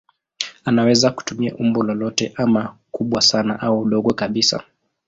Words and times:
Anaweza 0.65 1.11
kutumia 1.11 1.55
umbo 1.55 1.83
lolote 1.83 2.31
ama 2.35 2.77
kubwa 2.91 3.21
sana 3.21 3.59
au 3.59 3.85
dogo 3.85 4.13
kabisa. 4.13 4.63